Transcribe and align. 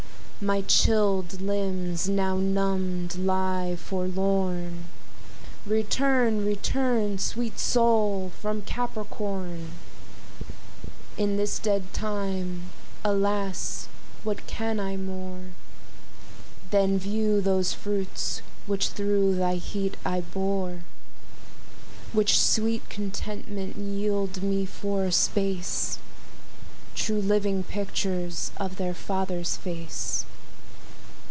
My 0.43 0.61
chilled 0.61 1.39
limbs 1.39 2.09
now 2.09 2.35
numbed 2.37 3.13
lie 3.13 3.75
forlorn; 3.75 4.85
Return; 5.67 6.43
return, 6.43 7.19
sweet 7.19 7.59
Sol, 7.59 8.31
from 8.41 8.63
Capricorn; 8.63 9.73
In 11.15 11.37
this 11.37 11.59
dead 11.59 11.93
time, 11.93 12.71
alas, 13.03 13.87
what 14.23 14.47
can 14.47 14.79
I 14.79 14.97
more 14.97 15.51
Than 16.71 16.97
view 16.97 17.39
those 17.39 17.73
fruits 17.73 18.41
which 18.65 18.87
through 18.87 19.35
thy 19.35 19.57
heart 19.57 19.95
I 20.03 20.21
bore? 20.21 20.83
Which 22.13 22.39
sweet 22.41 22.89
contentment 22.89 23.75
yield 23.77 24.41
me 24.41 24.65
for 24.65 25.05
a 25.05 25.11
space, 25.11 25.99
True 26.95 27.21
living 27.21 27.61
pictures 27.63 28.49
of 28.57 28.77
their 28.77 28.95
father's 28.95 29.55
face. 29.57 30.25